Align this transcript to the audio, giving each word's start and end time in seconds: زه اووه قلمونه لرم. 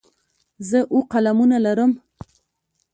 زه 0.69 0.79
اووه 0.93 1.07
قلمونه 1.11 1.57
لرم. 1.65 1.91